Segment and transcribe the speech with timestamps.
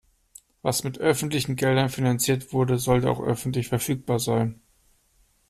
[0.63, 4.59] Was mit öffentlichen Geldern finanziert wurde, sollte auch öffentlich verfügbar sein.